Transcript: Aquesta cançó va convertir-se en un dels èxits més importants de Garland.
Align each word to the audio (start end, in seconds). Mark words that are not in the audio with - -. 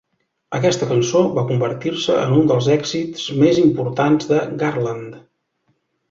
Aquesta 0.59 0.85
cançó 0.91 1.19
va 1.33 1.41
convertir-se 1.49 2.15
en 2.21 2.33
un 2.37 2.49
dels 2.51 2.69
èxits 2.75 3.27
més 3.41 3.59
importants 3.65 4.31
de 4.31 4.39
Garland. 4.63 5.13